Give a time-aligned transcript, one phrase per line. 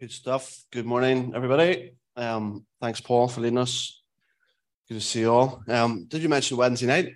[0.00, 0.64] Good stuff.
[0.70, 1.94] Good morning, everybody.
[2.14, 4.00] Um, thanks, Paul, for leading us.
[4.86, 5.60] Good to see you all.
[5.66, 7.14] Um, did you mention Wednesday night?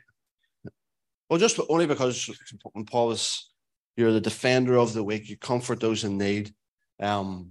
[1.31, 2.29] Well, just only because
[2.73, 3.53] when Paul was,
[3.97, 6.53] you're the defender of the week, you comfort those in need.
[6.99, 7.50] Um,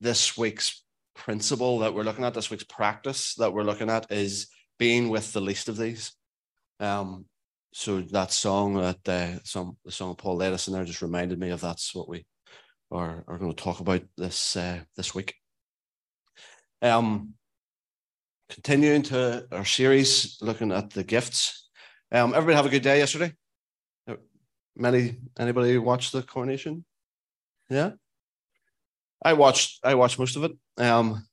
[0.00, 0.84] this week's
[1.16, 4.46] principle that we're looking at, this week's practice that we're looking at is
[4.78, 6.12] being with the least of these.
[6.78, 7.24] Um,
[7.72, 11.40] so that song that uh, some the song Paul led us in there just reminded
[11.40, 12.24] me of that's what we
[12.92, 15.34] are, are going to talk about this uh, this week.
[16.80, 17.34] Um,
[18.50, 21.70] continuing to our series looking at the gifts.
[22.10, 23.32] Um, everybody have a good day yesterday.
[24.06, 24.16] Uh,
[24.76, 26.84] many anybody watch the coronation?
[27.70, 27.92] Yeah,
[29.24, 29.80] I watched.
[29.84, 30.52] I watched most of it.
[30.76, 31.26] Um,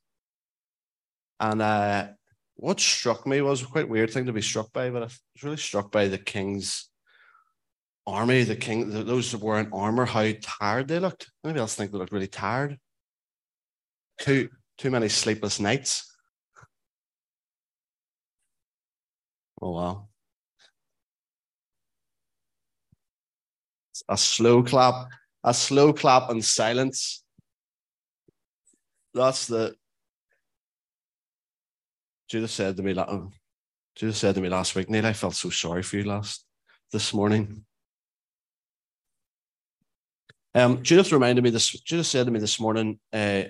[1.40, 2.08] and uh,
[2.56, 5.44] what struck me was a quite weird thing to be struck by, but I was
[5.44, 6.89] really struck by the king's
[8.10, 11.32] army, the king, the, those that were in armor, how tired they looked.
[11.44, 12.78] Maybe else think they looked really tired.
[14.20, 16.06] Too too many sleepless nights.
[19.62, 20.08] Oh wow.
[24.08, 25.10] A slow clap,
[25.44, 27.24] a slow clap and silence.
[29.14, 29.76] That's the
[32.30, 32.94] Judith said to me.
[32.98, 33.32] Oh,
[33.96, 36.46] Judith said to me last week, Neil, I felt so sorry for you last
[36.92, 37.66] this morning.
[40.60, 41.70] Um, Judith reminded me this.
[41.70, 43.44] Judith said to me this morning, uh,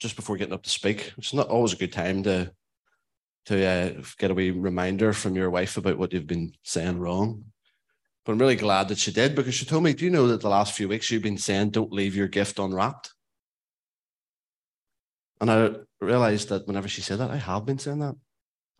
[0.00, 2.52] just before getting up to speak, it's not always a good time to
[3.46, 7.44] to uh, get a wee reminder from your wife about what you've been saying wrong.
[8.24, 10.40] But I'm really glad that she did because she told me, "Do you know that
[10.40, 13.14] the last few weeks you've been saying don't leave your gift unwrapped?"
[15.40, 15.70] And I
[16.00, 18.16] realized that whenever she said that, I have been saying that,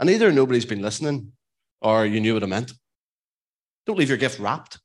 [0.01, 1.33] and either nobody's been listening,
[1.81, 2.73] or you knew what I meant.
[3.87, 4.81] Don't leave your gift wrapped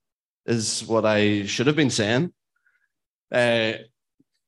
[0.46, 2.34] is what I should have been saying.
[3.32, 3.74] Uh,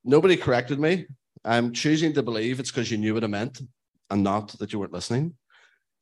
[0.03, 1.05] nobody corrected me.
[1.45, 3.61] I'm choosing to believe it's because you knew what I meant
[4.09, 5.35] and not that you weren't listening.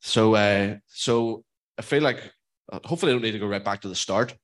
[0.00, 1.44] So, uh, so
[1.78, 2.32] I feel like
[2.72, 4.34] uh, hopefully I don't need to go right back to the start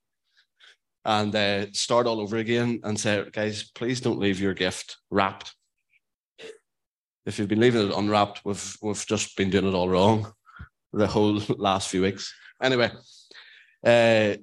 [1.05, 5.55] and uh, start all over again and say, guys, please don't leave your gift wrapped.
[7.25, 10.31] If you've been leaving it unwrapped, we've we've just been doing it all wrong
[10.93, 12.33] the whole last few weeks.
[12.61, 12.91] Anyway,
[13.85, 14.35] uh,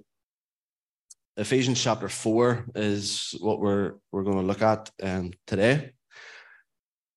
[1.38, 5.92] Ephesians chapter four is what we're we're going to look at um, today.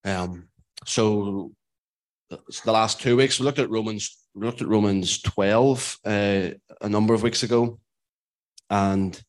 [0.04, 0.50] Um,
[0.86, 1.54] so
[2.30, 6.50] the last two weeks we looked at Romans we looked at Romans twelve uh,
[6.82, 7.80] a number of weeks ago,
[8.70, 9.22] and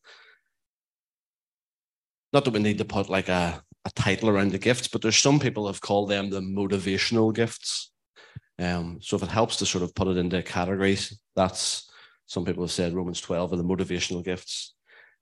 [2.33, 5.17] not that we need to put like a, a title around the gifts, but there's
[5.17, 7.91] some people have called them the motivational gifts.
[8.59, 11.89] Um, so if it helps to sort of put it into categories, that's
[12.27, 14.75] some people have said Romans 12 are the motivational gifts.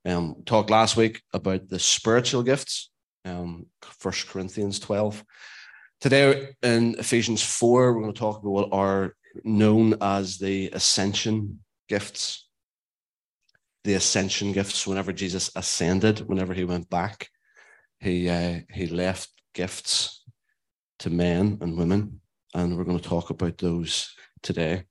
[0.06, 2.90] Um, talked last week about the spiritual gifts,
[3.24, 3.66] um,
[4.00, 5.22] 1 Corinthians 12.
[6.00, 11.60] Today in Ephesians 4, we're going to talk about what are known as the ascension
[11.88, 12.48] gifts.
[13.84, 17.28] The ascension gifts, whenever Jesus ascended, whenever he went back,
[17.98, 20.24] he, uh, he left gifts
[21.00, 22.20] to men and women.
[22.54, 24.84] And we're going to talk about those today.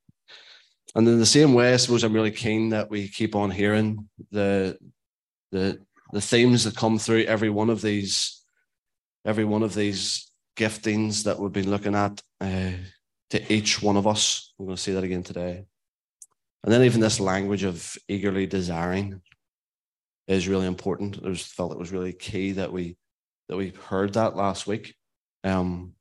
[0.96, 4.10] And in the same way, I suppose I'm really keen that we keep on hearing
[4.32, 4.78] the
[5.52, 5.80] the
[6.12, 8.44] the themes that come through every one of these
[9.26, 12.72] every one of these giftings that we've been looking at uh,
[13.30, 14.54] to each one of us.
[14.58, 15.66] We're going to see that again today.
[16.64, 19.22] And then even this language of eagerly desiring
[20.28, 21.20] is really important.
[21.24, 22.98] I just felt it was really key that we
[23.48, 24.94] that we heard that last week.
[25.44, 25.94] Um,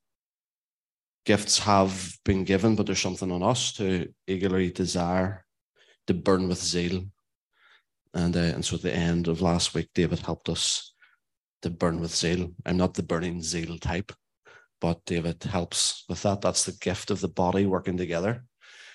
[1.24, 5.44] gifts have been given, but there's something on us to eagerly desire,
[6.06, 7.04] to burn with zeal,
[8.18, 10.94] and, uh, and so at the end of last week, David helped us
[11.62, 12.52] to burn with zeal.
[12.66, 14.12] I'm not the burning zeal type,
[14.80, 16.40] but David helps with that.
[16.40, 18.44] That's the gift of the body working together.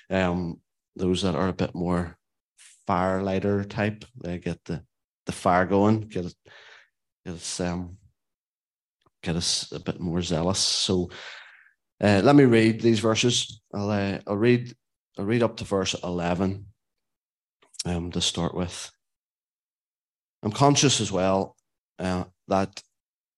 [0.10, 0.60] Um,
[0.96, 2.18] those that are a bit more
[2.88, 4.84] firelighter type, they get the,
[5.26, 6.36] the fire going, get it,
[7.26, 7.98] get us, um,
[9.22, 10.60] get us a bit more zealous.
[10.60, 11.10] So
[12.02, 13.62] uh, let me read these verses.
[13.74, 14.74] I'll, uh, I'll read
[15.18, 16.66] I'll read up to verse 11
[17.86, 18.92] um, to start with.
[20.44, 21.56] I'm conscious as well
[22.00, 22.82] uh, that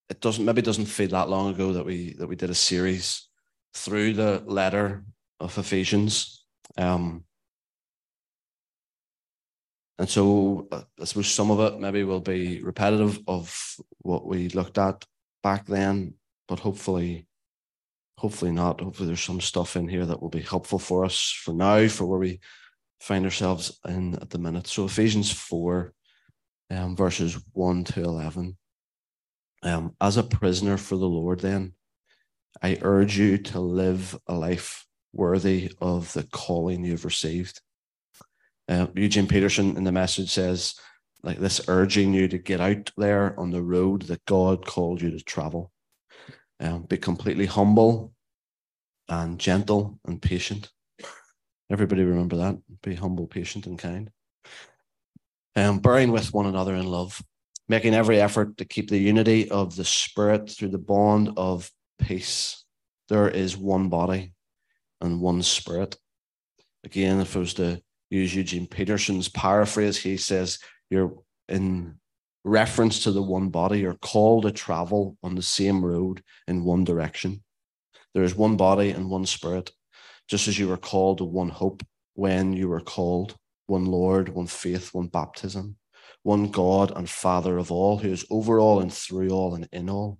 [0.09, 3.29] it doesn't maybe doesn't feel that long ago that we that we did a series
[3.73, 5.03] through the letter
[5.39, 6.45] of Ephesians.
[6.77, 7.23] Um,
[9.97, 14.49] and so uh, I suppose some of it maybe will be repetitive of what we
[14.49, 15.05] looked at
[15.43, 16.15] back then,
[16.47, 17.27] but hopefully,
[18.17, 18.81] hopefully not.
[18.81, 22.05] Hopefully there's some stuff in here that will be helpful for us for now, for
[22.05, 22.39] where we
[22.99, 24.67] find ourselves in at the minute.
[24.67, 25.93] So Ephesians 4,
[26.69, 28.57] um, verses 1 to 11.
[29.63, 31.73] Um, as a prisoner for the Lord, then,
[32.61, 37.61] I urge you to live a life worthy of the calling you've received.
[38.67, 40.75] Uh, Eugene Peterson in the message says,
[41.23, 45.11] like this urging you to get out there on the road that God called you
[45.11, 45.71] to travel.
[46.59, 48.13] Um, be completely humble
[49.09, 50.71] and gentle and patient.
[51.71, 52.57] Everybody remember that.
[52.83, 54.11] Be humble, patient, and kind.
[55.55, 57.21] Um, bearing with one another in love,
[57.69, 62.65] making every effort to keep the unity of the Spirit through the bond of peace.
[63.07, 64.33] There is one body
[65.01, 65.97] and one Spirit.
[66.83, 70.59] Again, if I was to use Eugene Peterson's paraphrase, he says,
[70.89, 71.13] You're
[71.47, 71.99] in
[72.43, 76.83] reference to the one body, you're called to travel on the same road in one
[76.83, 77.43] direction.
[78.13, 79.71] There is one body and one spirit,
[80.29, 83.35] just as you were called to one hope when you were called,
[83.67, 85.77] one Lord, one faith, one baptism,
[86.23, 89.89] one God and Father of all, who is over all and through all and in
[89.89, 90.19] all.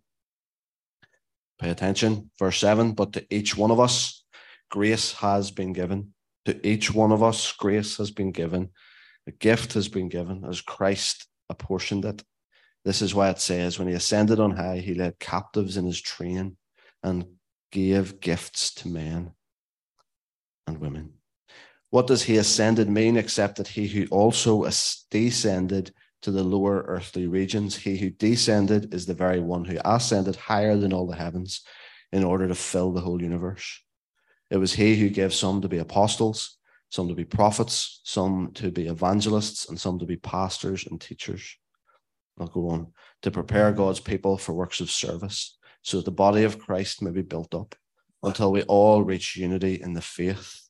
[1.60, 2.32] Pay attention.
[2.38, 4.24] Verse 7 But to each one of us,
[4.70, 6.14] grace has been given.
[6.46, 8.70] To each one of us, grace has been given.
[9.28, 12.24] A gift has been given as Christ apportioned it.
[12.84, 16.00] This is why it says, When he ascended on high, he led captives in his
[16.00, 16.58] train
[17.02, 17.26] and
[17.72, 19.32] gave gifts to men
[20.68, 21.15] and women.
[21.96, 24.70] What does he ascended mean except that he who also
[25.10, 25.94] descended
[26.24, 30.76] to the lower earthly regions, he who descended is the very one who ascended higher
[30.76, 31.62] than all the heavens
[32.12, 33.82] in order to fill the whole universe.
[34.52, 36.58] It was he who gave some to be apostles,
[36.90, 41.56] some to be prophets, some to be evangelists, and some to be pastors and teachers.
[42.38, 42.88] I'll go on
[43.22, 47.12] to prepare God's people for works of service so that the body of Christ may
[47.12, 47.74] be built up
[48.22, 50.65] until we all reach unity in the faith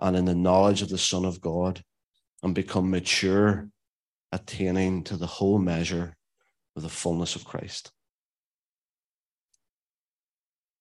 [0.00, 1.82] and in the knowledge of the Son of God
[2.42, 3.68] and become mature,
[4.32, 6.16] attaining to the whole measure
[6.76, 7.92] of the fullness of Christ.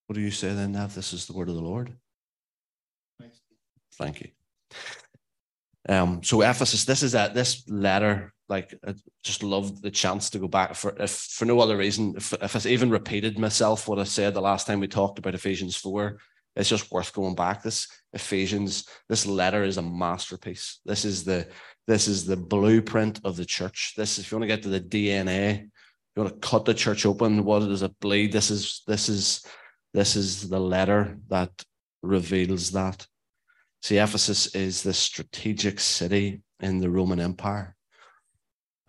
[0.07, 0.95] What do you say then, Nav?
[0.95, 1.93] This is the word of the Lord.
[3.95, 4.29] Thank you.
[5.87, 10.39] Um, so Ephesus, this is that this letter like I just loved the chance to
[10.39, 12.15] go back for if for no other reason.
[12.17, 15.35] If, if I even repeated myself what I said the last time we talked about
[15.35, 16.17] Ephesians four,
[16.59, 17.63] it's just worth going back.
[17.63, 20.81] This Ephesians, this letter is a masterpiece.
[20.85, 21.47] This is the
[21.87, 23.93] this is the blueprint of the church.
[23.95, 27.05] This, if you want to get to the DNA, you want to cut the church
[27.05, 27.45] open.
[27.45, 28.33] What does it bleed?
[28.33, 29.41] This is this is
[29.93, 31.49] this is the letter that
[32.03, 33.07] reveals that.
[33.81, 37.77] See, Ephesus is the strategic city in the Roman Empire.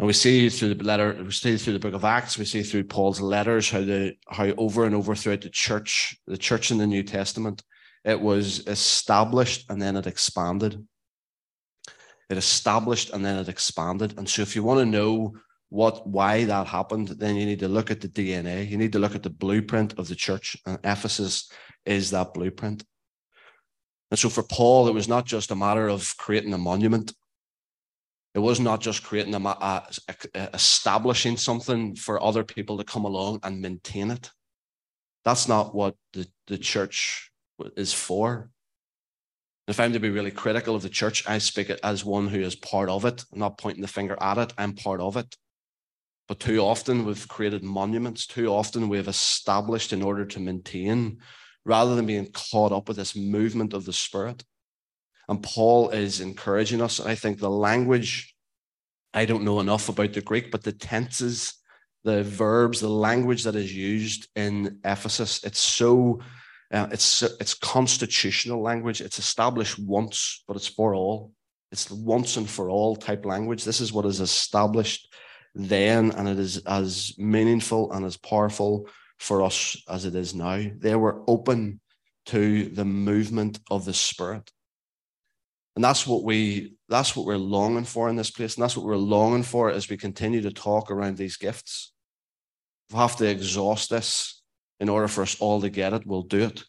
[0.01, 2.63] And we see through the letter, we see through the book of Acts, we see
[2.63, 6.79] through Paul's letters how the how over and over throughout the church, the church in
[6.79, 7.63] the New Testament,
[8.03, 10.83] it was established and then it expanded.
[12.31, 14.15] It established and then it expanded.
[14.17, 15.35] And so if you want to know
[15.69, 18.67] what why that happened, then you need to look at the DNA.
[18.71, 20.57] You need to look at the blueprint of the church.
[20.65, 21.53] And Ephesus
[21.85, 22.85] is that blueprint.
[24.11, 27.13] And so for Paul, it was not just a matter of creating a monument
[28.35, 29.83] it was not just creating a, a,
[30.35, 34.31] a, establishing something for other people to come along and maintain it.
[35.25, 37.31] That's not what the, the church
[37.77, 38.51] is for.
[39.67, 42.41] If I'm to be really critical of the church, I speak it as one who
[42.41, 43.25] is part of it.
[43.33, 45.37] I'm not pointing the finger at it, I'm part of it.
[46.29, 51.19] But too often we've created monuments, too often we've established in order to maintain,
[51.65, 54.45] rather than being caught up with this movement of the Spirit.
[55.31, 56.99] And Paul is encouraging us.
[56.99, 58.35] I think the language,
[59.15, 61.55] I don't know enough about the Greek, but the tenses,
[62.03, 66.21] the verbs, the language that is used in Ephesus, it's so
[66.73, 69.01] uh, it's it's constitutional language.
[69.01, 71.33] It's established once, but it's for all.
[71.71, 73.63] It's once and for all type language.
[73.63, 75.15] This is what is established
[75.55, 78.89] then, and it is as meaningful and as powerful
[79.21, 80.61] for us as it is now.
[80.77, 81.81] They were open
[82.27, 84.51] to the movement of the Spirit.
[85.81, 88.55] And that's what we that's what we're longing for in this place.
[88.55, 91.95] And that's what we're longing for as we continue to talk around these gifts.
[92.93, 94.43] we have to exhaust this
[94.79, 96.65] in order for us all to get it, we'll do it.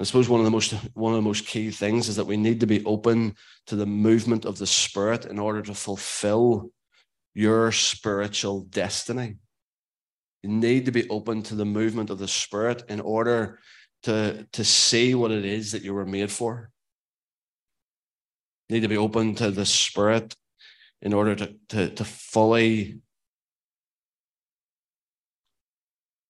[0.00, 2.36] I suppose one of the most one of the most key things is that we
[2.36, 3.36] need to be open
[3.68, 6.72] to the movement of the spirit in order to fulfill
[7.34, 9.36] your spiritual destiny.
[10.42, 13.60] You need to be open to the movement of the spirit in order
[14.02, 16.72] to, to see what it is that you were made for
[18.70, 20.34] need to be open to the Spirit
[21.02, 23.00] in order to, to, to fully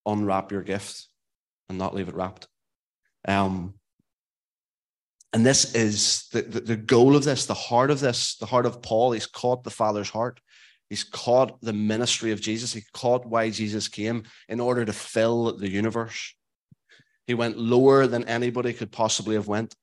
[0.06, 1.06] unwrap your gift
[1.68, 2.48] and not leave it wrapped.
[3.26, 3.74] Um,
[5.32, 8.66] and this is the, the, the goal of this, the heart of this, the heart
[8.66, 9.12] of Paul.
[9.12, 10.40] He's caught the Father's heart
[10.90, 12.72] He's caught the ministry of Jesus.
[12.72, 16.34] He caught why Jesus came in order to fill the universe.
[17.28, 19.76] He went lower than anybody could possibly have went.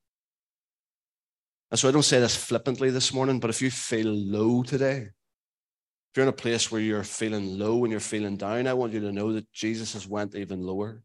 [1.70, 4.98] And so I don't say this flippantly this morning, but if you feel low today,
[4.98, 8.94] if you're in a place where you're feeling low and you're feeling down, I want
[8.94, 11.04] you to know that Jesus has went even lower.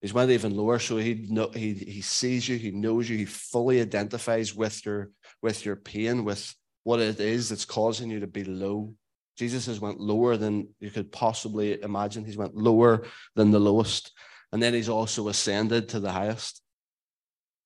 [0.00, 3.24] He's went even lower, so he know, he he sees you, he knows you, he
[3.24, 5.10] fully identifies with your
[5.42, 8.94] with your pain, with what it is that's causing you to be low.
[9.36, 12.24] Jesus has went lower than you could possibly imagine.
[12.24, 14.12] He's went lower than the lowest.
[14.52, 16.62] And then he's also ascended to the highest.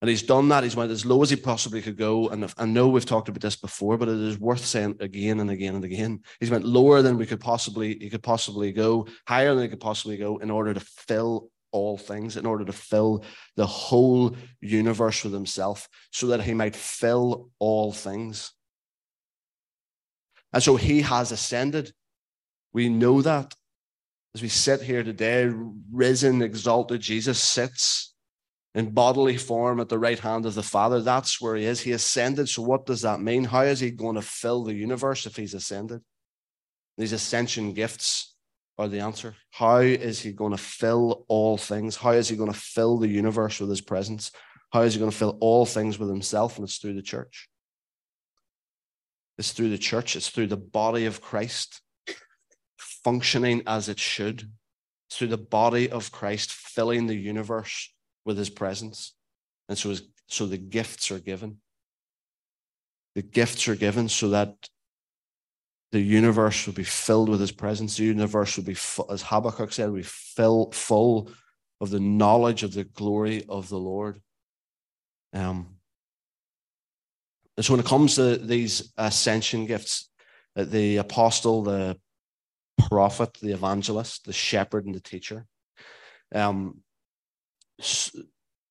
[0.01, 0.65] And he's done that.
[0.65, 2.31] He's went as low as he possibly could go.
[2.31, 5.51] And I know we've talked about this before, but it is worth saying again and
[5.51, 6.21] again and again.
[6.41, 9.81] He's went lower than we could possibly, he could possibly go, higher than he could
[9.81, 13.25] possibly go in order to fill all things, in order to fill
[13.57, 18.53] the whole universe with himself, so that he might fill all things.
[20.53, 21.93] And so he has ascended.
[22.73, 23.55] We know that.
[24.35, 25.51] As we sit here today,
[25.93, 28.10] risen, exalted, Jesus sits
[28.75, 31.01] in bodily form at the right hand of the Father.
[31.01, 31.81] That's where he is.
[31.81, 32.49] He ascended.
[32.49, 33.45] So, what does that mean?
[33.45, 36.03] How is he going to fill the universe if he's ascended?
[36.97, 38.35] These ascension gifts
[38.79, 39.35] are the answer.
[39.51, 41.97] How is he going to fill all things?
[41.97, 44.31] How is he going to fill the universe with his presence?
[44.73, 46.57] How is he going to fill all things with himself?
[46.57, 47.49] And it's through the church.
[49.39, 51.81] It's through the church, it's through the body of Christ
[52.79, 54.51] functioning as it should.
[55.09, 57.91] It's through the body of Christ filling the universe
[58.25, 59.15] with his presence.
[59.69, 61.59] And so, his, so the gifts are given.
[63.15, 64.55] The gifts are given so that
[65.93, 67.97] the universe will be filled with his presence.
[67.97, 68.77] The universe will be,
[69.11, 71.31] as Habakkuk said, be fill, full
[71.81, 74.21] of the knowledge of the glory of the Lord.
[75.33, 75.77] Um,
[77.57, 80.11] and so when it comes to these ascension gifts,
[80.57, 81.99] uh, the apostle, the
[82.89, 85.47] prophet, the evangelist, the shepherd, and the teacher,
[86.35, 86.81] um,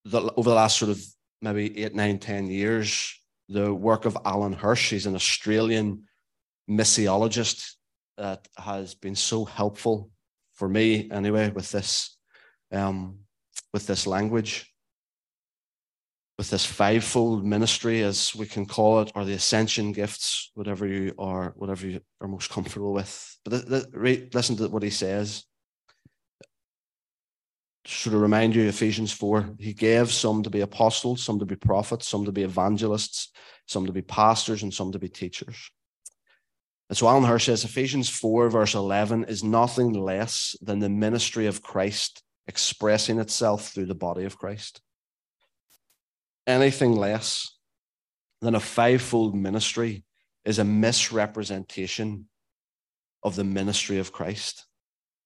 [0.06, 1.02] the, over the last sort of
[1.42, 3.16] maybe eight, nine, ten years,
[3.48, 6.04] the work of Alan Hirsch, he's an Australian
[6.70, 7.74] missiologist
[8.18, 10.12] that has been so helpful
[10.54, 12.18] for me anyway with this
[12.72, 13.20] um,
[13.74, 14.70] with this language
[16.40, 21.14] with this fivefold ministry, as we can call it, or the ascension gifts, whatever you
[21.20, 23.38] are, whatever you are most comfortable with.
[23.44, 23.70] But
[24.34, 25.44] listen to what he says.
[27.90, 31.56] Should I remind you, Ephesians 4, he gave some to be apostles, some to be
[31.56, 33.32] prophets, some to be evangelists,
[33.66, 35.72] some to be pastors, and some to be teachers.
[36.88, 41.48] And so Alan Hirsch says Ephesians 4, verse 11, is nothing less than the ministry
[41.48, 44.82] of Christ expressing itself through the body of Christ.
[46.46, 47.58] Anything less
[48.40, 50.06] than a fivefold ministry
[50.46, 52.30] is a misrepresentation
[53.24, 54.68] of the ministry of Christ,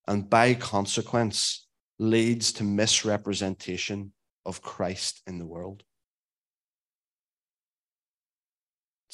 [0.08, 1.63] and by consequence,
[2.00, 4.14] leads to misrepresentation
[4.46, 5.84] of Christ in the world.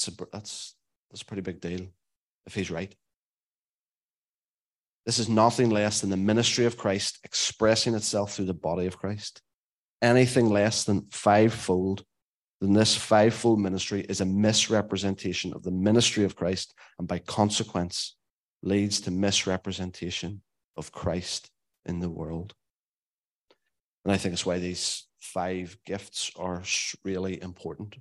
[0.08, 0.76] A, that's,
[1.12, 1.88] that's a pretty big deal
[2.46, 2.96] if he's right.
[5.06, 8.98] This is nothing less than the ministry of Christ expressing itself through the body of
[8.98, 9.42] Christ
[10.02, 12.04] anything less than fivefold,
[12.62, 18.16] then this fivefold ministry is a misrepresentation of the ministry of Christ, and by consequence,
[18.62, 20.42] leads to misrepresentation
[20.76, 21.50] of Christ
[21.86, 22.54] in the world.
[24.04, 26.64] And I think it's why these five gifts are
[27.04, 27.98] really important.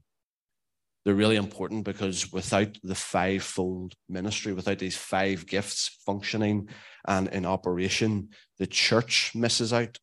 [1.05, 6.69] They're really important because without the fivefold ministry, without these five gifts functioning
[7.07, 8.29] and in operation,
[8.59, 9.99] the church misses out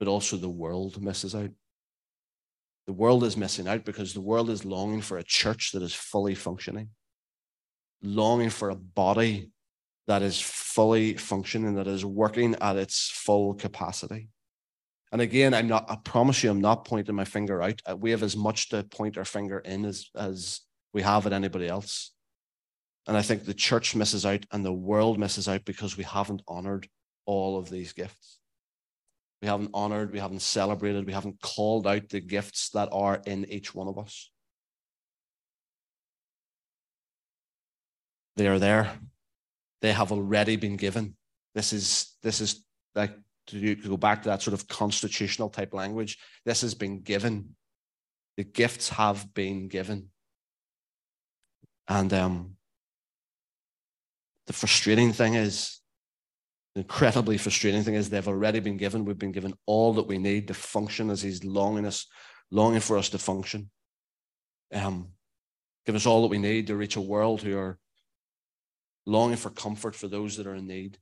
[0.00, 1.50] but also the world misses out.
[2.86, 5.94] The world is missing out because the world is longing for a church that is
[5.94, 6.88] fully functioning,
[8.02, 9.50] longing for a body
[10.08, 14.28] that is fully functioning, that is working at its full capacity.
[15.12, 17.80] And again, I'm not, I promise you, I'm not pointing my finger out.
[17.88, 20.60] Uh, we have as much to point our finger in as, as
[20.92, 22.12] we have at anybody else.
[23.08, 26.42] And I think the church misses out and the world misses out because we haven't
[26.46, 26.88] honored
[27.26, 28.38] all of these gifts.
[29.42, 33.46] We haven't honored, we haven't celebrated, we haven't called out the gifts that are in
[33.50, 34.30] each one of us.
[38.36, 38.92] They are there.
[39.80, 41.16] They have already been given.
[41.54, 42.64] This is this is
[42.94, 43.12] like
[43.50, 46.18] to go back to that sort of constitutional type language.
[46.44, 47.56] This has been given.
[48.36, 50.10] The gifts have been given.
[51.88, 52.56] And um,
[54.46, 55.80] the frustrating thing is
[56.74, 59.04] the incredibly frustrating thing is they've already been given.
[59.04, 62.06] We've been given all that we need to function as He's longing us,
[62.50, 63.70] longing for us to function.
[64.72, 65.08] Um,
[65.84, 67.78] give us all that we need to reach a world who are
[69.04, 70.98] longing for comfort for those that are in need,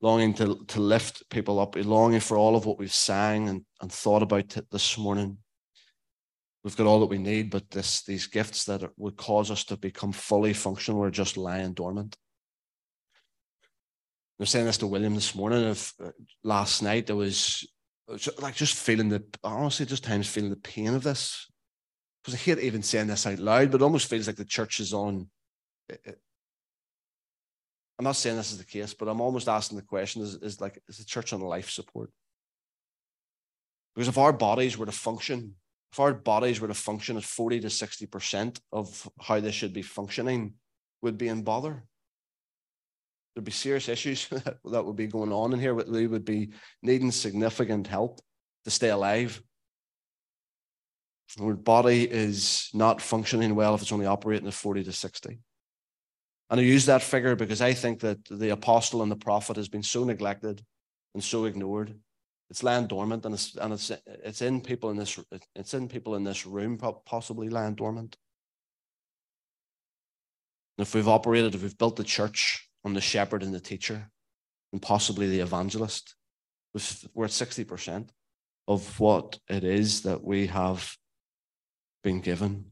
[0.00, 3.90] longing to, to lift people up, longing for all of what we've sang and, and
[3.90, 5.38] thought about this morning.
[6.62, 9.76] We've got all that we need, but this, these gifts that would cause us to
[9.76, 12.16] become fully functional are just lying dormant.
[14.38, 15.64] I was saying this to William this morning.
[15.66, 16.10] Of uh,
[16.42, 17.66] last night, there was
[18.40, 21.46] like just feeling the honestly, just times feeling the pain of this.
[22.22, 24.80] Because I hate even saying this out loud, but it almost feels like the church
[24.80, 25.28] is on.
[27.98, 30.60] I'm not saying this is the case, but I'm almost asking the question: Is, is
[30.60, 32.10] like is the church on life support?
[33.94, 35.54] Because if our bodies were to function,
[35.92, 39.72] if our bodies were to function at 40 to 60 percent of how they should
[39.72, 40.54] be functioning,
[41.02, 41.84] would be in bother
[43.34, 44.28] there'd be serious issues
[44.64, 45.74] that would be going on in here.
[45.74, 46.50] We would be
[46.82, 48.20] needing significant help
[48.64, 49.42] to stay alive.
[51.40, 55.40] Our body is not functioning well if it's only operating at 40 to 60.
[56.54, 59.66] And I use that figure because I think that the apostle and the prophet has
[59.66, 60.64] been so neglected
[61.12, 61.98] and so ignored.
[62.48, 65.18] It's lying dormant, and it's and it's it's in people in this
[65.56, 68.16] it's in people in this room possibly lying dormant.
[70.78, 74.08] And if we've operated, if we've built the church on the shepherd and the teacher,
[74.72, 76.14] and possibly the evangelist.
[77.14, 78.10] We're at 60%
[78.68, 80.96] of what it is that we have
[82.04, 82.66] been given.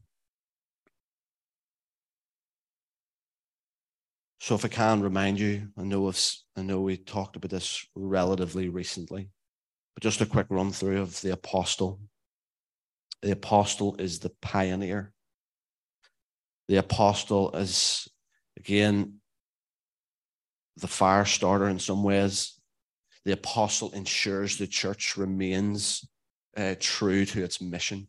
[4.42, 7.86] So, if I can remind you, I know if, I know we talked about this
[7.94, 9.30] relatively recently,
[9.94, 12.00] but just a quick run through of the apostle.
[13.22, 15.12] The apostle is the pioneer.
[16.66, 18.08] The apostle is
[18.58, 19.20] again
[20.76, 22.60] the fire starter in some ways.
[23.24, 26.04] The apostle ensures the church remains
[26.56, 28.08] uh, true to its mission.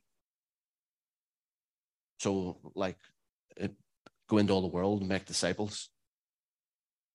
[2.17, 2.97] So, like,
[4.27, 5.91] go into all the world and make disciples.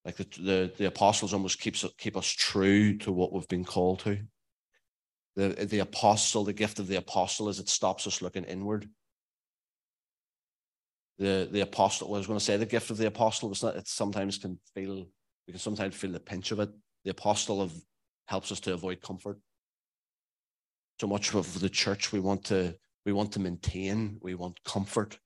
[0.08, 4.00] Like the, the, the apostles almost keeps keep us true to what we've been called
[4.04, 4.18] to.
[5.36, 8.88] The, the apostle, the gift of the apostle is it stops us looking inward.
[11.18, 13.76] The, the apostle, I was going to say the gift of the apostle, it's not,
[13.76, 15.06] it sometimes can feel
[15.46, 16.70] we can sometimes feel the pinch of it.
[17.04, 17.74] The apostle of
[18.28, 19.38] helps us to avoid comfort.
[21.02, 25.18] So much of the church we want to we want to maintain, we want comfort,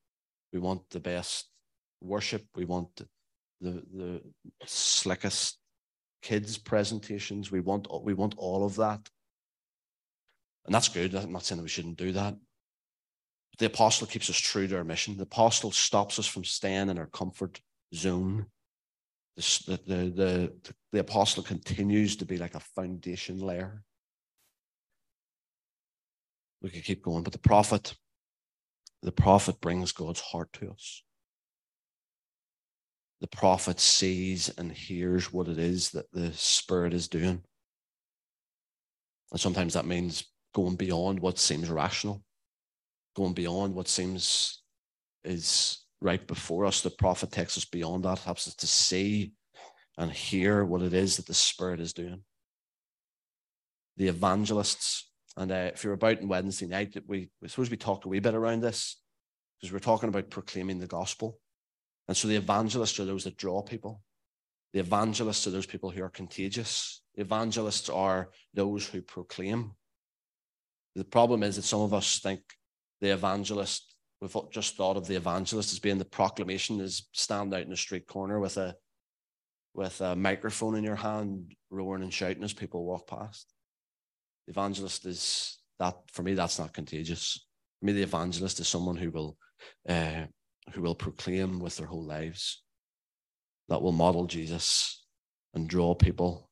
[0.52, 1.50] we want the best
[2.00, 3.02] worship, we want
[3.62, 4.22] the the
[4.66, 5.58] slickest
[6.20, 9.08] kids presentations, we want we want all of that.
[10.66, 11.14] And that's good.
[11.14, 12.34] I'm not saying that we shouldn't do that.
[12.34, 15.16] But the apostle keeps us true to our mission.
[15.16, 17.60] The apostle stops us from staying in our comfort
[17.94, 18.46] zone
[19.36, 23.82] the, the, the, the apostle continues to be like a foundation layer.
[26.60, 27.94] We could keep going, but the prophet,
[29.02, 31.02] the prophet brings God's heart to us.
[33.22, 37.40] The prophet sees and hears what it is that the Spirit is doing.
[39.30, 42.24] And sometimes that means going beyond what seems rational,
[43.14, 44.64] going beyond what seems
[45.22, 46.80] is right before us.
[46.80, 49.34] The prophet takes us beyond that, helps us to see
[49.96, 52.24] and hear what it is that the Spirit is doing.
[53.98, 58.04] The evangelists, and uh, if you're about on Wednesday night, we, we suppose we talked
[58.04, 59.00] a wee bit around this
[59.60, 61.38] because we're talking about proclaiming the gospel.
[62.12, 64.02] And so the evangelists are those that draw people.
[64.74, 67.00] The evangelists are those people who are contagious.
[67.14, 69.72] The evangelists are those who proclaim.
[70.94, 72.42] The problem is that some of us think
[73.00, 77.62] the evangelist we've just thought of the evangelist as being the proclamation is stand out
[77.62, 78.74] in a street corner with a
[79.72, 83.54] with a microphone in your hand, roaring and shouting as people walk past.
[84.46, 86.34] The evangelist is that for me.
[86.34, 87.42] That's not contagious.
[87.80, 89.38] For me, the evangelist is someone who will
[89.88, 90.26] uh,
[90.72, 92.62] who will proclaim with their whole lives,
[93.68, 95.04] that will model Jesus
[95.54, 96.50] and draw people,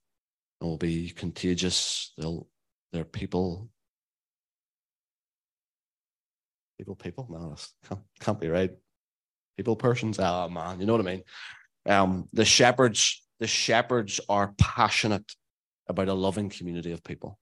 [0.61, 2.13] and will be contagious.
[2.19, 2.49] They'll
[2.93, 3.71] they're people
[6.81, 7.27] people, people.
[7.29, 8.71] No, can't, can't be right.
[9.57, 10.19] People, persons.
[10.19, 11.23] Oh man, you know what I mean.
[11.87, 15.31] Um, the shepherds, the shepherds are passionate
[15.89, 17.39] about a loving community of people.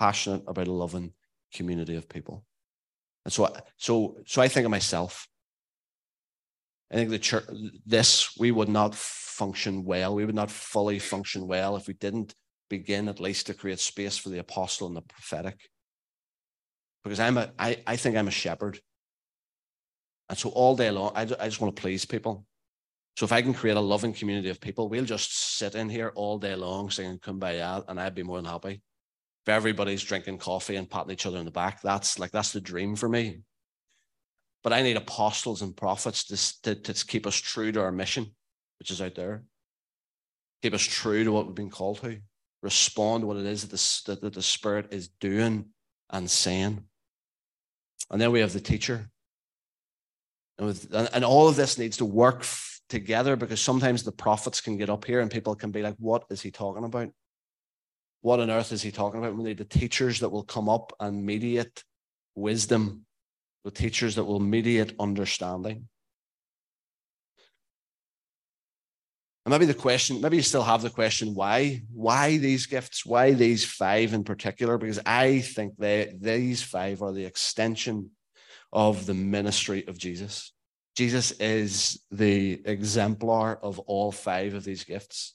[0.00, 1.12] Passionate about a loving
[1.54, 2.44] community of people.
[3.24, 5.28] And so, so, so I think of myself.
[6.90, 7.44] I think the church,
[7.86, 10.14] this, we would not function well.
[10.14, 12.34] We would not fully function well if we didn't
[12.68, 15.58] begin at least to create space for the apostle and the prophetic
[17.04, 18.78] because I'm a, I, I think I'm a shepherd.
[20.28, 22.46] And so all day long, I, I just want to please people.
[23.16, 26.12] So if I can create a loving community of people, we'll just sit in here
[26.14, 28.80] all day long singing Kumbaya, and I'd be more than happy.
[29.44, 32.60] If everybody's drinking coffee and patting each other in the back, that's like that's the
[32.60, 33.40] dream for me.
[34.62, 38.34] But I need apostles and prophets to, to, to keep us true to our mission,
[38.78, 39.42] which is out there.
[40.62, 42.20] Keep us true to what we've been called to.
[42.62, 45.66] Respond to what it is that the, that the Spirit is doing
[46.10, 46.84] and saying.
[48.10, 49.10] And then we have the teacher.
[50.58, 52.46] And, with, and all of this needs to work
[52.88, 56.24] together because sometimes the prophets can get up here and people can be like, what
[56.30, 57.08] is he talking about?
[58.22, 59.36] What on earth is he talking about?
[59.36, 61.82] We need the teachers that will come up and mediate
[62.36, 63.04] wisdom,
[63.64, 65.88] the teachers that will mediate understanding.
[69.44, 71.82] And maybe the question, maybe you still have the question, why?
[71.92, 73.04] Why these gifts?
[73.04, 74.78] Why these five in particular?
[74.78, 78.10] Because I think they these five are the extension
[78.72, 80.52] of the ministry of Jesus.
[80.96, 85.34] Jesus is the exemplar of all five of these gifts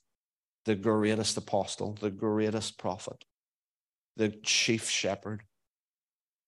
[0.68, 3.24] the greatest apostle, the greatest prophet,
[4.18, 5.44] the chief shepherd,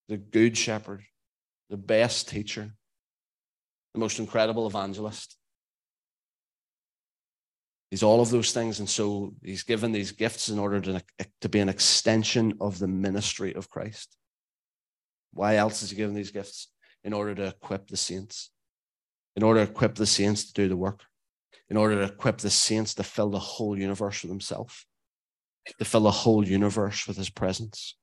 [0.10, 1.03] the good shepherd,
[1.69, 2.73] the best teacher,
[3.93, 5.38] the most incredible evangelist.
[7.89, 8.79] He's all of those things.
[8.79, 11.01] And so he's given these gifts in order to,
[11.39, 14.17] to be an extension of the ministry of Christ.
[15.32, 16.67] Why else is he given these gifts?
[17.05, 18.49] In order to equip the saints,
[19.38, 21.05] in order to equip the saints to do the work
[21.69, 24.86] in order to equip the saints to fill the whole universe with himself,
[25.77, 27.95] to fill the whole universe with his presence.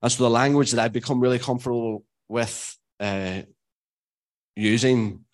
[0.00, 3.42] And so the language that I've become really comfortable with uh,
[4.56, 5.24] using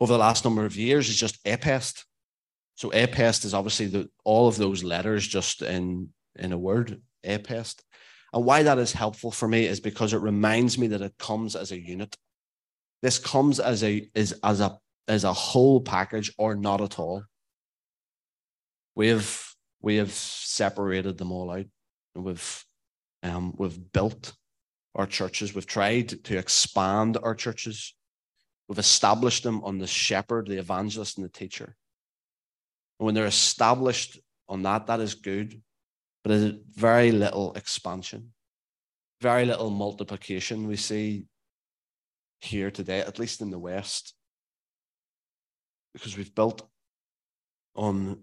[0.00, 2.04] over the last number of years is just apest.
[2.74, 7.82] So apest is obviously the, all of those letters just in, in a word, apest.
[8.34, 11.56] And why that is helpful for me is because it reminds me that it comes
[11.56, 12.14] as a unit.
[13.00, 14.78] This comes as a is as a
[15.08, 17.22] as a whole package or not at all.
[18.94, 19.42] We have
[19.80, 21.66] we have separated them all out
[22.24, 22.64] we've
[23.22, 24.34] um, we've built
[24.94, 25.54] our churches.
[25.54, 27.94] We've tried to expand our churches.
[28.68, 31.76] We've established them on the shepherd, the evangelist, and the teacher.
[32.98, 35.60] And when they're established on that, that is good,
[36.22, 38.32] but is very little expansion,
[39.20, 41.26] very little multiplication we see
[42.40, 44.14] here today, at least in the West
[45.96, 46.68] because we've built
[47.74, 48.18] on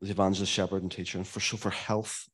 [0.00, 2.26] the evangelist, shepherd, and teacher, and for so for health,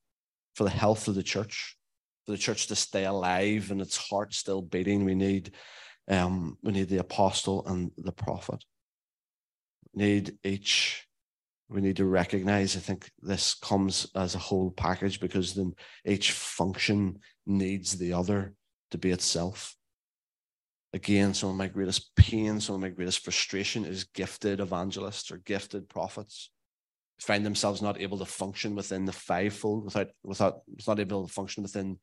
[0.54, 1.76] for the health of the church,
[2.24, 5.52] for the church to stay alive and its heart still beating, we need
[6.09, 8.64] um, we need the apostle and the prophet.
[9.92, 11.06] We need each.
[11.68, 12.76] We need to recognize.
[12.76, 18.54] I think this comes as a whole package because then each function needs the other
[18.92, 19.76] to be itself.
[20.92, 25.38] Again, some of my greatest pain, some of my greatest frustration is gifted evangelists or
[25.38, 26.50] gifted prophets
[27.20, 31.62] find themselves not able to function within the fivefold without without not able to function
[31.62, 31.98] within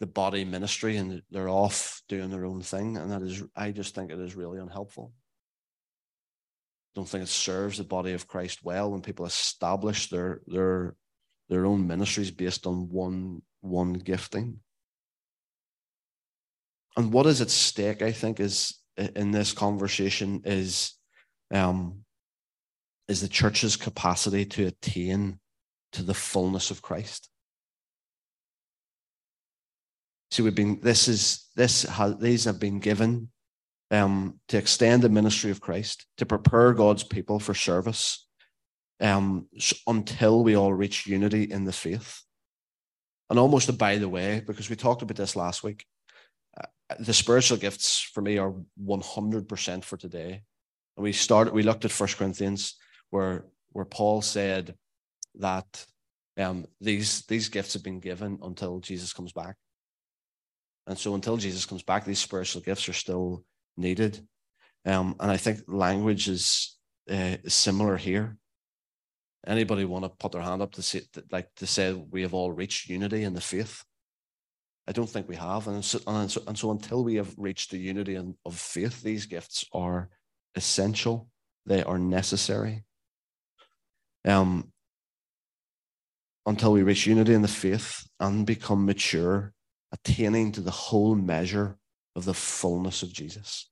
[0.00, 2.96] the body ministry and they're off doing their own thing.
[2.96, 5.12] And that is I just think it is really unhelpful.
[6.94, 10.96] Don't think it serves the body of Christ well when people establish their their
[11.48, 14.60] their own ministries based on one one gifting.
[16.96, 20.94] And what is at stake, I think, is in this conversation is
[21.52, 22.04] um,
[23.08, 25.38] is the church's capacity to attain
[25.92, 27.28] to the fullness of Christ.
[30.30, 33.30] See, we've been this is this has these have been given
[33.90, 38.26] um, to extend the ministry of Christ, to prepare God's people for service
[39.00, 39.48] um,
[39.86, 42.22] until we all reach unity in the faith.
[43.28, 45.84] And almost a by the way, because we talked about this last week,
[46.98, 50.42] the spiritual gifts for me are 100% for today.
[50.96, 52.76] And we started, we looked at First Corinthians
[53.10, 54.74] where, where Paul said
[55.36, 55.86] that
[56.38, 59.56] um, these, these gifts have been given until Jesus comes back.
[60.86, 63.44] And so until Jesus comes back, these spiritual gifts are still
[63.76, 64.26] needed.
[64.84, 66.76] Um, and I think language is
[67.10, 68.36] uh, similar here.
[69.46, 72.52] Anybody want to put their hand up to say, like to say we have all
[72.52, 73.84] reached unity in the faith?
[74.86, 75.68] I don't think we have.
[75.68, 79.26] And so, and so, and so until we have reached the unity of faith, these
[79.26, 80.10] gifts are
[80.54, 81.28] essential,
[81.66, 82.84] they are necessary.
[84.26, 84.72] Um,
[86.46, 89.52] until we reach unity in the faith and become mature,
[89.92, 91.76] attaining to the whole measure
[92.16, 93.68] of the fullness of Jesus.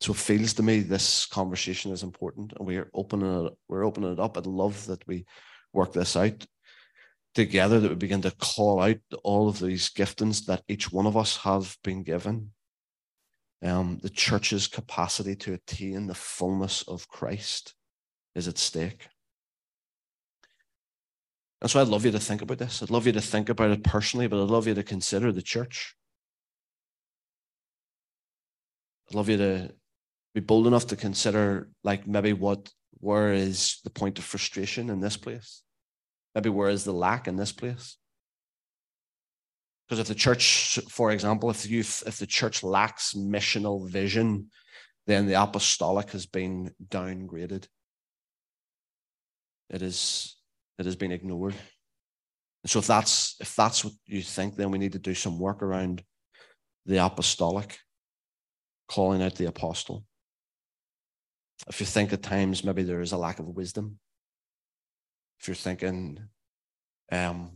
[0.00, 4.12] So it feels to me this conversation is important, and we're opening it, we're opening
[4.12, 4.36] it up.
[4.36, 5.24] I'd love that we
[5.72, 6.46] work this out
[7.34, 11.16] together that we begin to call out all of these giftings that each one of
[11.16, 12.50] us have been given.
[13.62, 17.74] Um, the church's capacity to attain the fullness of Christ
[18.34, 19.08] is at stake.
[21.60, 22.82] And so I'd love you to think about this.
[22.82, 25.42] I'd love you to think about it personally, but I'd love you to consider the
[25.42, 25.96] church.
[29.08, 29.70] I'd love you to
[30.34, 35.00] be bold enough to consider, like, maybe what, where is the point of frustration in
[35.00, 35.63] this place?
[36.34, 37.96] Maybe where is the lack in this place?
[39.88, 44.50] Because if the church, for example, if you if the church lacks missional vision,
[45.06, 47.66] then the apostolic has been downgraded.
[49.70, 50.36] It is
[50.78, 51.54] it has been ignored.
[52.62, 55.38] And so if that's if that's what you think, then we need to do some
[55.38, 56.02] work around
[56.86, 57.78] the apostolic,
[58.88, 60.04] calling out the apostle.
[61.68, 63.98] If you think at times maybe there is a lack of wisdom,
[65.44, 66.18] if you're thinking,
[67.12, 67.50] um,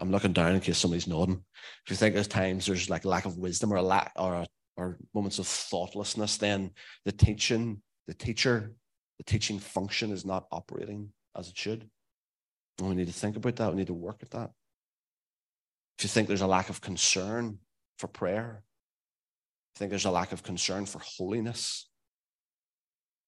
[0.00, 1.44] I'm looking down in case somebody's nodding.
[1.84, 4.46] If you think at times there's like lack of wisdom or a lack or
[4.78, 6.70] or moments of thoughtlessness, then
[7.04, 8.72] the teaching, the teacher,
[9.18, 11.86] the teaching function is not operating as it should.
[12.78, 13.70] And we need to think about that.
[13.70, 14.50] We need to work at that.
[15.98, 17.58] If you think there's a lack of concern
[17.98, 18.62] for prayer,
[19.76, 21.90] I think there's a lack of concern for holiness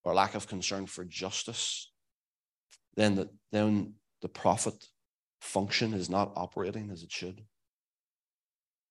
[0.04, 1.92] or lack of concern for justice,
[2.96, 4.88] then the, then the prophet
[5.40, 7.44] function is not operating as it should.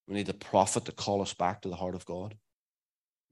[0.07, 2.35] We need the prophet to call us back to the heart of God.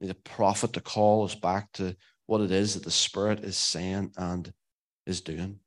[0.00, 3.40] We need the prophet to call us back to what it is that the Spirit
[3.40, 4.52] is saying and
[5.06, 5.60] is doing.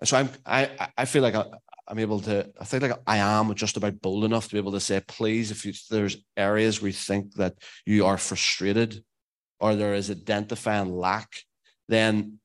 [0.00, 1.44] And so I'm, I, I feel like I,
[1.88, 4.72] am able to, I think like I am just about bold enough to be able
[4.72, 9.04] to say, please, if you, there's areas where you think that you are frustrated
[9.60, 11.28] or there is identifying lack,
[11.88, 12.39] then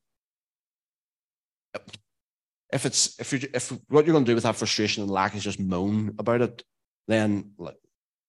[2.74, 5.36] if it's if you if what you're going to do with that frustration and lack
[5.36, 6.64] is just moan about it,
[7.08, 7.78] then like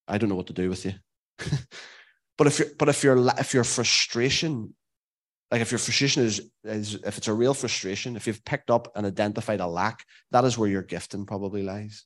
[0.07, 0.93] I don't know what to do with you.
[2.37, 4.73] but if you're but if you're if your frustration,
[5.51, 8.91] like if your frustration is is if it's a real frustration, if you've picked up
[8.95, 12.05] and identified a lack, that is where your gifting probably lies.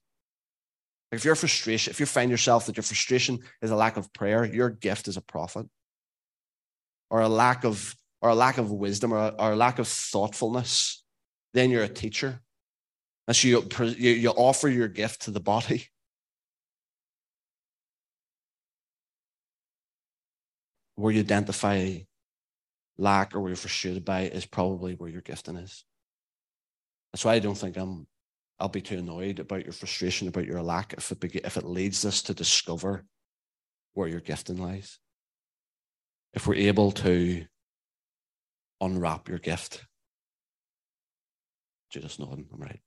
[1.12, 4.12] Like if your frustration, if you find yourself that your frustration is a lack of
[4.14, 5.68] prayer, your gift is a prophet,
[7.10, 9.88] or a lack of or a lack of wisdom or a, or a lack of
[9.88, 11.01] thoughtfulness
[11.54, 12.42] then you're a teacher.
[13.28, 13.62] And so you,
[13.98, 15.88] you, offer your gift to the body.
[20.96, 22.00] Where you identify
[22.98, 25.84] lack or where you're frustrated by is probably where your gifting is.
[27.12, 28.06] That's why I don't think I'm
[28.60, 32.06] I'll be too annoyed about your frustration, about your lack, if it if it leads
[32.06, 33.06] us to discover
[33.94, 35.00] where your gifting lies.
[36.34, 37.46] If we're able to
[38.80, 39.84] unwrap your gift
[41.92, 42.80] Judith's nodding, I'm right.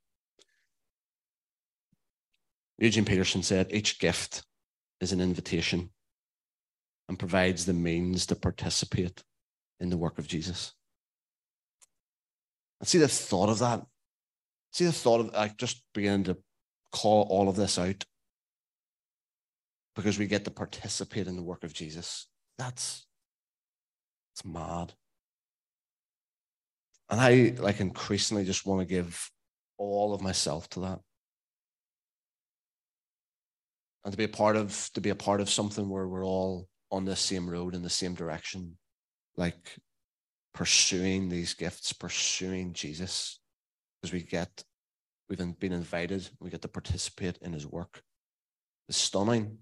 [2.79, 4.45] Eugene Peterson said, each gift
[5.01, 5.91] is an invitation
[7.09, 9.23] and provides the means to participate
[9.79, 10.73] in the work of Jesus.
[12.81, 13.83] And see the thought of that.
[14.73, 16.39] See the thought of like just beginning to
[16.91, 18.05] call all of this out
[19.95, 22.27] because we get to participate in the work of Jesus.
[22.59, 23.07] That's
[24.33, 24.95] it's mad.
[27.11, 29.31] And I like increasingly just want to give
[29.77, 31.01] all of myself to that.
[34.05, 36.69] And to be a part of to be a part of something where we're all
[36.91, 38.77] on the same road in the same direction,
[39.37, 39.77] like
[40.53, 43.41] pursuing these gifts, pursuing Jesus,
[44.01, 44.63] because we get
[45.29, 48.03] we've been invited, we get to participate in his work.
[48.89, 49.59] It's stunning.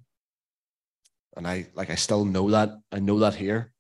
[1.37, 2.70] And I like I still know that.
[2.90, 3.72] I know that here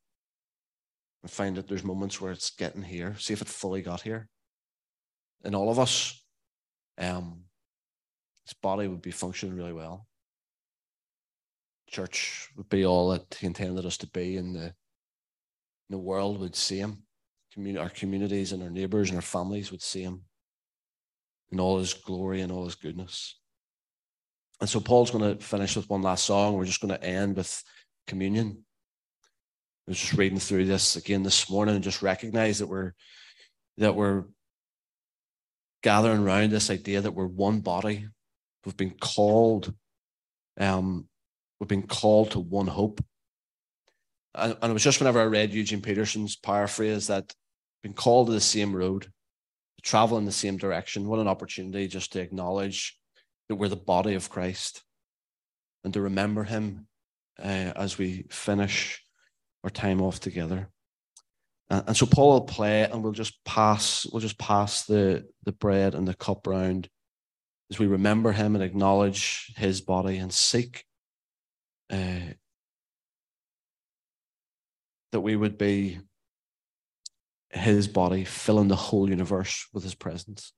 [1.22, 3.16] and find that there's moments where it's getting here.
[3.18, 4.28] See if it fully got here.
[5.44, 6.20] In all of us,
[6.98, 7.44] um,
[8.44, 10.06] his body would be functioning really well.
[11.88, 14.74] Church would be all that he intended us to be, and the,
[15.90, 17.02] the world would see him.
[17.52, 20.22] Commun- our communities and our neighbors and our families would see him
[21.50, 23.38] in all his glory and all his goodness.
[24.60, 26.54] And so Paul's going to finish with one last song.
[26.54, 27.62] We're just going to end with
[28.06, 28.64] communion.
[29.86, 32.92] I was just reading through this again this morning and just recognize that we're
[33.78, 34.24] that we're
[35.82, 38.06] gathering around this idea that we're one body.
[38.64, 39.74] We've been called,
[40.58, 41.08] um,
[41.58, 43.04] we've been called to one hope.
[44.34, 47.34] And, and it was just whenever I read Eugene Peterson's paraphrase that
[47.82, 49.10] been called to the same road,
[49.82, 51.08] travel in the same direction.
[51.08, 52.96] What an opportunity just to acknowledge
[53.48, 54.84] that we're the body of Christ
[55.82, 56.86] and to remember him
[57.40, 59.02] uh, as we finish
[59.64, 60.68] our time off together.
[61.70, 65.52] Uh, and so Paul will play, and we'll just pass, we'll just pass the the
[65.52, 66.88] bread and the cup round
[67.70, 70.84] as we remember him and acknowledge his body and seek
[71.90, 72.34] uh,
[75.12, 75.98] that we would be
[77.50, 80.52] his body, filling the whole universe with his presence.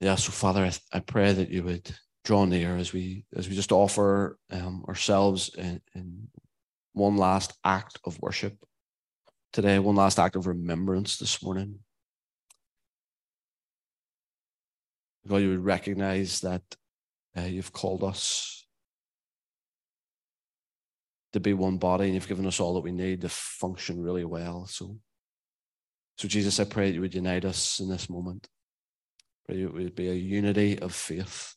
[0.00, 3.54] Yeah, so Father, I, I pray that you would draw near as we as we
[3.54, 6.28] just offer um, ourselves in, in
[6.92, 8.64] one last act of worship
[9.52, 11.78] today, one last act of remembrance this morning.
[15.26, 16.62] God, you would recognize that
[17.36, 18.66] uh, you've called us
[21.32, 24.24] to be one body and you've given us all that we need to function really
[24.24, 24.66] well.
[24.66, 24.96] So,
[26.16, 28.48] so Jesus, I pray that you would unite us in this moment.
[29.46, 31.54] Pray it would be a unity of faith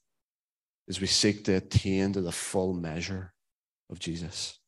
[0.89, 3.33] as we seek to attain to the full measure
[3.89, 4.59] of Jesus.